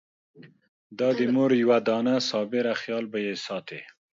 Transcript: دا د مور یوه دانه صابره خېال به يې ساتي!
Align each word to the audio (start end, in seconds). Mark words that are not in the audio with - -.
دا 0.99 1.09
د 1.19 1.21
مور 1.35 1.51
یوه 1.63 1.77
دانه 1.87 2.15
صابره 2.29 2.73
خېال 2.81 3.05
به 3.11 3.19
يې 3.25 3.35
ساتي! 3.45 3.81